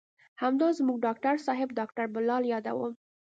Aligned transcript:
همدا 0.41 0.67
زموږ 0.79 0.97
ډاکتر 1.05 1.35
صاحب 1.47 1.69
ډاکتر 1.79 2.05
بلال 2.15 2.43
يادوم. 2.53 2.93